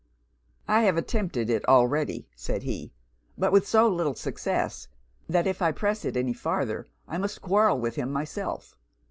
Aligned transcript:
'I 0.67 0.81
have 0.81 0.97
attempted 0.97 1.47
it 1.47 1.63
already,' 1.67 2.27
said 2.35 2.63
he; 2.63 2.91
'but 3.37 3.51
with 3.51 3.67
so 3.67 3.87
little 3.87 4.15
success, 4.15 4.87
that 5.29 5.45
if 5.45 5.61
I 5.61 5.71
press 5.71 6.05
it 6.05 6.17
any 6.17 6.33
farther 6.33 6.87
I 7.07 7.19
must 7.19 7.43
quarrel 7.43 7.77
with 7.79 7.97
him 7.97 8.11
myself. 8.11 8.75